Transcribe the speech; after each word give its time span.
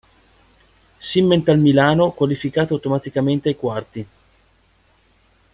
Simmenthal 1.09 1.59
Milano 1.59 2.09
qualificata 2.13 2.73
automaticamente 2.73 3.49
ai 3.49 3.55
quarti. 3.55 4.07